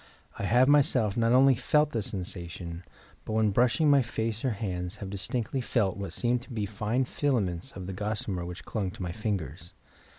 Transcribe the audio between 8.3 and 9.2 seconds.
which clung to my